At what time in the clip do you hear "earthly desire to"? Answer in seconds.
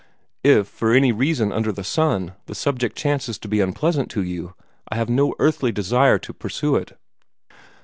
5.37-6.33